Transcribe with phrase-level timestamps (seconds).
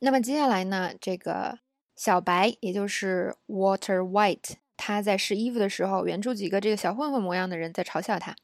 [0.00, 1.58] 那么接下来呢，这个
[1.96, 8.36] 小白，也就是 Water White，他在试衣服的时候，远处几个这个小混混模样的人在嘲笑他，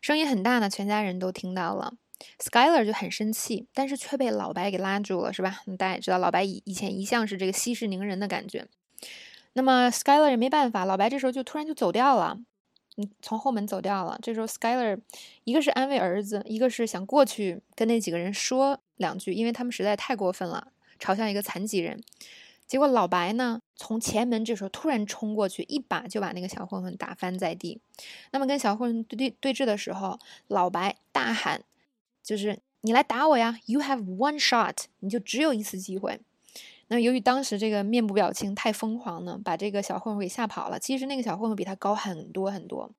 [0.00, 1.94] 声音很大呢，全家人都听到了。
[2.40, 5.60] Skyler 就很生气，但是却被老白给拉住了，是吧？
[5.78, 8.66] 大家也知道，老白以以前一向是这个息事宁人的感觉。
[9.52, 12.38] 那么 Skyler 也没办法，老白这时候就突然就走掉了，
[12.96, 14.18] 嗯，从后门走掉了。
[14.20, 15.00] 这时候 Skyler
[15.44, 22.02] 一个是安慰儿子，一个是想过去跟那几个人说两句，因为他们实在太过分了，嘲笑一个残疾人。
[22.66, 27.80] 结果老白呢，从前门这时候突然冲过去，一把就把那个小混混打翻在地。
[28.30, 31.62] 那么跟小混混对对对峙的时候，老白大喊。
[32.22, 36.20] 就是你来打我呀！You have one shot，你就只有一次机会。
[36.88, 40.78] 那由于当时这个面部表情太疯狂呢，把这个小混混给吓跑了。
[40.78, 42.90] 其实那个小混混比他高很多很多。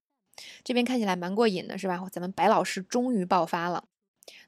[0.63, 2.03] 这边看起来蛮过瘾的，是吧？
[2.11, 3.83] 咱们白老师终于爆发了。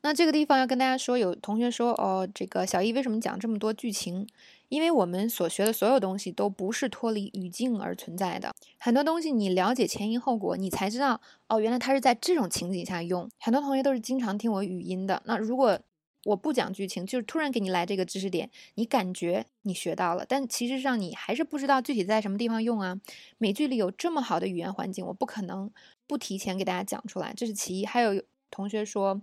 [0.02, 4.28] 那这个地方要跟大家说，有同学说哦，这个小易为什么讲这么多剧情？
[4.70, 13.30] 因为我们所学的所有东西都不是脱离语境而存在的，很多东西你了解前因后果，你才知道哦，原来它是在这种情景下用。
[13.38, 15.78] 很多同学都是经常听我语音的，那如果
[16.24, 22.98] 我不讲剧情，就是突然给你来这个知识点，你感觉你学到了，但其实上你还是不知道具体在什么地方用啊。
[23.38, 25.70] 美剧里有这么好的语言环境，我不可能
[26.08, 27.86] 不提前给大家讲出来，这是其一。
[27.86, 29.22] 还有同学说。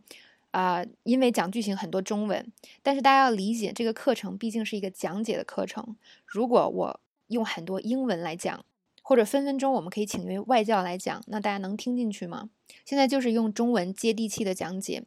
[0.51, 5.97] 啊，因为讲剧情很多中文，但是大家要理解，这个课程毕竟是一个讲解的课程。
[6.27, 8.65] 如果我用很多英文来讲，
[9.03, 12.51] 或者分分钟我们可以请一位外教来讲，那大家能听进去吗？
[12.85, 15.05] 现在就是用中文接地气的讲解，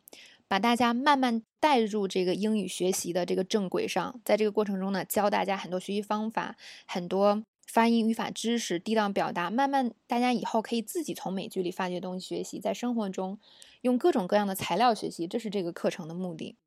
[0.48, 4.20] 把大家慢慢带入这个英语学习的这个正轨上。
[4.26, 13.40] 在这个过程中呢，教大家很多学习方法，很多发音、语法知识、地道表达，慢慢大家以后可以自己从美剧里发掘东西学习，在生活中。
[13.80, 16.58] 用各种各样的材料学习，这是这个课程的目的。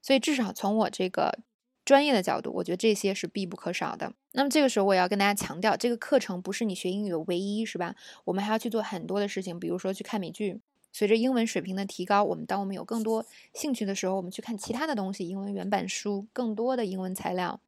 [0.00, 1.40] 所以，至少从我这个
[1.84, 4.12] 专业的角度，我觉得这些是必不可少的。
[4.34, 7.96] 那么，这个时候我也要跟大家强调，这个课程不是你学英语的唯一，是吧？
[8.26, 10.60] 我们还要去做很多的事情，比如说去看美剧。
[10.92, 17.60] 随着英文水平的提高，我们当我们有更多兴趣的时候，我们去看其他的东西，英文原版书，更多的英文材料，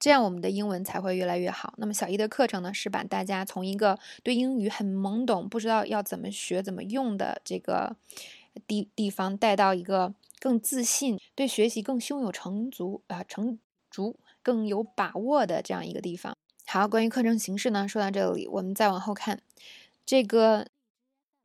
[0.00, 1.74] 这样我们的英文才会越来越好。
[1.76, 7.94] 那么，小一的课程呢，是把大家从一个对英语很懵懂、不知道要怎么学、怎么用的这个。
[8.66, 16.36] 地地方带到一个更自信、对学习更胸有成竹啊成竹、更有把握的这样一个地方。
[16.66, 19.40] 好，关于课程形式呢，说到这里，我们再往后看。
[20.04, 20.66] 这个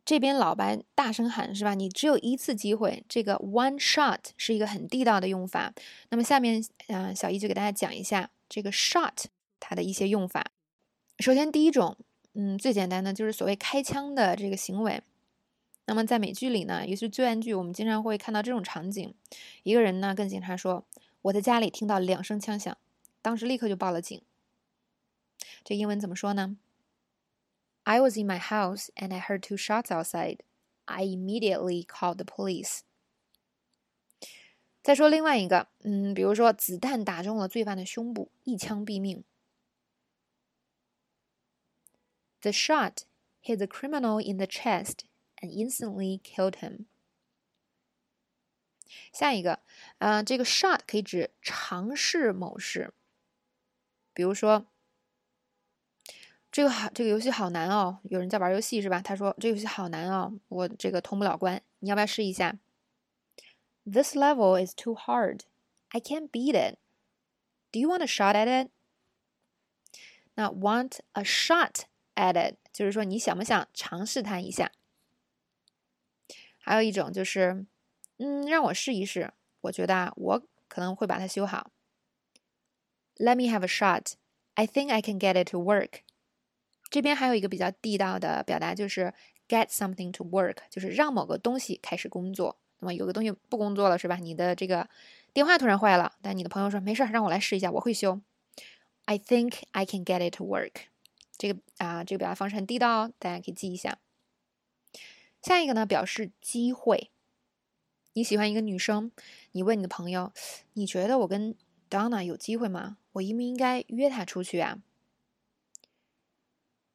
[0.04, 1.76] 这边老白大声喊是吧？
[1.76, 3.06] 你只有一次机会。
[3.08, 5.76] 这个 one shot 是一个很地道的用法。
[6.10, 9.26] 那么下面，嗯，小易就给大家讲一下这个 shot
[9.60, 10.52] 它的一些用法。
[11.20, 11.98] 首先，第一种，
[12.34, 15.02] 嗯，最简单的就是所谓开枪的这个行为。
[15.86, 19.14] 那么在美剧里呢，尤其是罪案剧，我们经常会看到这种场景：
[19.64, 20.84] 一个人呢跟警察说
[21.24, 22.76] ：“我在家里听到两声枪响，
[23.22, 24.20] 当时立刻就报了警。”
[25.64, 26.58] 这英文怎么说呢
[27.84, 30.40] ？I was in my house and I heard two shots outside.
[30.86, 32.80] I immediately called the police.
[34.86, 39.24] 再说另外一个，嗯，比如说子弹打中了罪犯的胸部，一枪毙命。
[42.42, 42.98] The shot
[43.42, 45.06] hit the criminal in the chest.
[45.42, 46.86] and instantly killed him。
[49.12, 49.60] 下一个，
[49.98, 52.94] 呃，这个 shot 可以指尝试某事，
[54.14, 54.68] 比如说，
[56.52, 58.00] 这个好，这个游戏好难哦。
[58.04, 59.02] 有人在玩游戏是吧？
[59.02, 61.62] 他说这游戏好难哦，我这个通不了关。
[61.80, 62.58] 你要不要试一下
[63.85, 65.43] ？This level is too hard.
[65.91, 66.79] I can't beat it.
[67.73, 68.71] Do you want a shot at it?
[70.35, 71.83] 那 want a shot
[72.15, 74.71] at it 就是说你想不想尝试它一下？
[76.59, 77.67] 还有一种就是，
[78.19, 81.71] 嗯，让我试一试，我觉得啊，我可能会把它修好。
[83.17, 84.13] Let me have a shot.
[84.55, 86.01] I think I can get it to work.
[86.91, 89.13] 这边还有一个比较地道的表达，就是
[89.49, 92.59] get something to work，就是让某个东西开始工作。
[92.94, 94.18] 有个东西不工作了，是吧？
[94.18, 94.90] 你的这个
[95.34, 98.22] 电话突然坏了，但你的朋友说没事，让我来试一下，我会修。
[99.06, 100.74] I think I can get it to work.
[101.38, 104.00] 这个啊，这个表达方式很地道哦，大家可以记一下。
[105.42, 107.12] 下一个呢，表示机会。
[108.14, 109.12] 你喜欢一个女生，
[109.52, 110.32] 你问你的朋友，
[110.74, 111.56] 你觉得我跟
[111.90, 112.98] Donna 有机会吗？
[113.12, 114.80] 我应不应该约她出去啊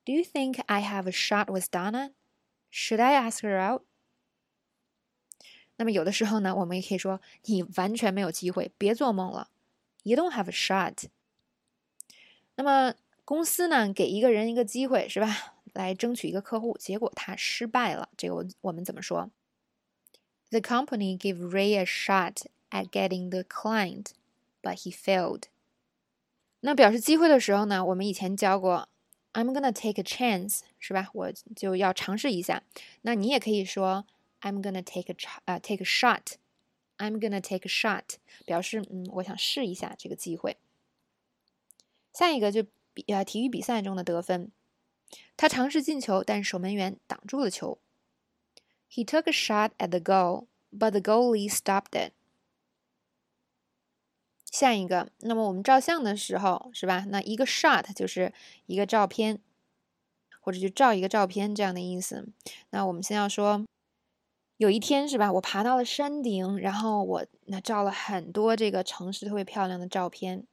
[0.04, 2.12] ？Do you think I have a shot with Donna?
[2.72, 3.82] Should I ask her out?
[5.80, 9.48] 那么有的时候呢，我们也可以说你完全没有机会，别做梦了。
[10.02, 11.04] You don't have a shot.
[12.56, 12.92] 那么
[13.24, 15.54] 公司呢，给一个人一个机会，是吧？
[15.72, 18.10] 来争取一个客户，结果他失败了。
[18.18, 19.30] 这个我我们怎么说
[20.50, 24.08] ？The company gave Ray a shot at getting the client,
[24.60, 25.44] but he failed.
[26.60, 28.90] 那表示机会的时候呢，我们以前教过
[29.32, 31.08] ，I'm gonna take a chance，是吧？
[31.14, 32.62] 我就要尝试一下。
[33.00, 34.04] 那你也可以说
[34.40, 40.56] ，I'm gonna take a 呃 take a shot，I'm gonna take a shot，表示嗯，我想试一下这个机会。
[42.12, 44.50] 下一个就比呃体育比赛中的得分，
[45.36, 47.78] 他尝试进球，但守门员挡住了球。
[48.90, 52.12] He took a shot at the goal, but the goalie stopped it.
[54.50, 57.04] 下一个，那么我们照相的时候，是吧？
[57.08, 58.32] 那一个 shot 就是
[58.66, 59.40] 一个照片，
[60.40, 62.26] 或者就照一个照片这样的意思。
[62.70, 63.64] 那我们先要说，
[64.59, 65.31] 有一天是吧？
[65.33, 70.47] 我爬到了山顶，然后我那照了很多这个城市特别漂亮的照片。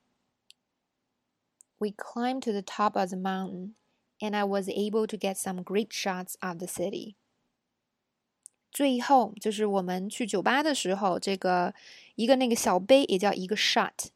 [1.79, 3.75] We climbed to the top of the mountain,
[4.19, 7.15] and I was able to get some great shots of the city.
[8.71, 11.75] 最后就是我们去酒吧的时候，这个
[12.15, 14.09] 一个那个小杯也叫一个 shot。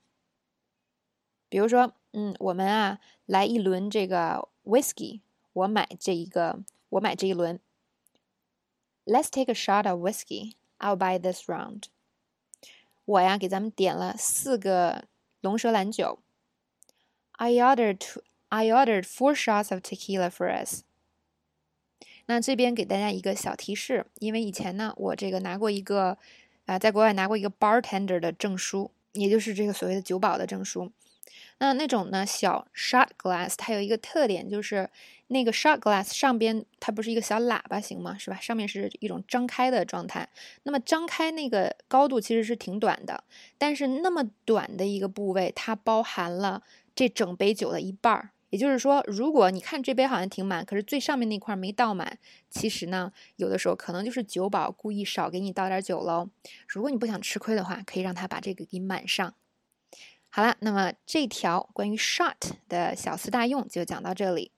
[1.49, 5.21] 比如说，嗯，我们啊来一轮这个 whiskey，
[5.53, 7.61] 我买这一个，我买这一轮。
[9.05, 10.55] Let's take a shot of whiskey.
[10.79, 11.85] I'll buy this round.
[13.05, 15.05] 我呀给咱们点了四个
[15.41, 16.19] 龙舌兰酒。
[17.33, 18.01] I ordered
[18.49, 20.83] I ordered four shots of tequila for us.
[22.27, 26.19] 那这边给大家一个小提示，因为以前呢，我这个拿过一个，
[26.65, 30.91] 啊，在国外拿过一个 bartender 的证书，也就是这个所谓的酒保的证书。
[31.60, 34.90] 那那种呢小 shot glass，它有一个特点，就是
[35.28, 38.18] 那个 shot glass 上边它不是一个小喇叭形吗？
[38.18, 38.38] 是吧？
[38.42, 40.28] 上面是一种张开的状态。
[40.64, 43.24] 那么张开那个高度其实是挺短的，
[43.58, 46.64] 但是那么短的一个部位，它包含了
[46.96, 48.32] 这整杯酒的一半儿。
[48.50, 52.18] 也就是说，如果你看这杯好像挺满，可是最上面那块没倒满，
[52.50, 56.30] 其实呢，有的时候可能就是酒保故意少给你倒点酒喽。
[56.68, 59.34] 如果你不想吃亏的话，可以让他把这个给满上。
[60.34, 62.38] 好了，那么这条关于 shot
[62.70, 64.54] 的小词大用就讲到这里。